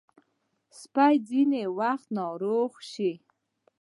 سپي 0.79 1.15
ځینې 1.29 1.63
وخت 1.79 2.07
ناروغ 2.17 2.71
شي. 2.91 3.11